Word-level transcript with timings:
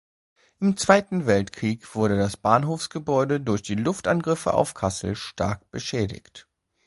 Im 0.59 0.77
Zweiten 0.77 1.27
Weltkrieg 1.27 1.93
wurde 1.93 2.17
das 2.17 2.35
Bahnhofsgebäude 2.35 3.39
durch 3.39 3.61
die 3.61 3.75
Luftangriffe 3.75 4.55
auf 4.55 4.73
Kassel 4.73 5.15
stark 5.15 5.69
beschädigt. 5.69 6.47